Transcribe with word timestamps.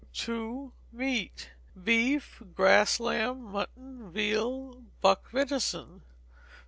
ii. 0.27 0.69
Meat. 0.91 1.51
Beef, 1.83 2.41
grass 2.55 2.99
lamb, 2.99 3.51
mutton, 3.51 4.11
veal, 4.11 4.81
buck 4.99 5.29
venison. 5.29 6.01